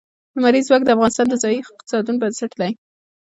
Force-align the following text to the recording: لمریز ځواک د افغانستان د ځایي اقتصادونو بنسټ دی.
لمریز 0.35 0.65
ځواک 0.67 0.81
د 0.85 0.89
افغانستان 0.93 1.27
د 1.29 1.35
ځایي 1.43 1.59
اقتصادونو 1.73 2.21
بنسټ 2.21 2.51
دی. 2.61 2.71